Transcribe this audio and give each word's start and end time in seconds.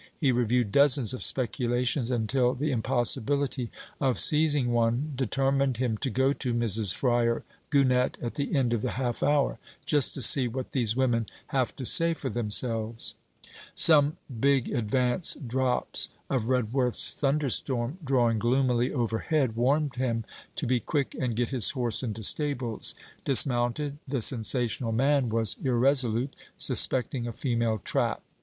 He 0.19 0.31
reviewed 0.31 0.71
dozens 0.71 1.13
of 1.13 1.21
speculations 1.21 2.09
until 2.09 2.55
the 2.55 2.71
impossibility 2.71 3.69
of 3.99 4.19
seizing 4.19 4.71
one 4.71 5.11
determined 5.15 5.77
him 5.77 5.95
to 5.99 6.09
go 6.09 6.33
to 6.33 6.55
Mrs. 6.55 6.91
Fryar 6.91 7.43
Gunnett 7.69 8.17
at 8.19 8.33
the 8.33 8.55
end 8.55 8.73
of 8.73 8.81
the 8.81 8.93
half 8.93 9.21
hour 9.21 9.59
'Just 9.85 10.15
to 10.15 10.23
see 10.23 10.47
what 10.47 10.71
these 10.71 10.95
women 10.95 11.27
have 11.49 11.75
to 11.75 11.85
say 11.85 12.15
for 12.15 12.31
themselves.' 12.31 13.13
Some 13.75 14.17
big 14.39 14.69
advance 14.73 15.35
drops 15.35 16.09
of 16.31 16.49
Redworth's 16.49 17.13
thunderstorm 17.13 17.99
drawing 18.03 18.39
gloomily 18.39 18.91
overhead, 18.91 19.55
warned 19.55 19.97
him 19.97 20.25
to 20.55 20.65
be 20.65 20.79
quick 20.79 21.13
and 21.19 21.35
get 21.35 21.49
his 21.49 21.69
horse 21.69 22.01
into 22.01 22.23
stables. 22.23 22.95
Dismounted, 23.23 23.99
the 24.07 24.23
sensational 24.23 24.93
man 24.93 25.29
was 25.29 25.57
irresolute, 25.63 26.35
suspecting 26.57 27.27
a 27.27 27.33
female 27.33 27.79
trap. 27.85 28.23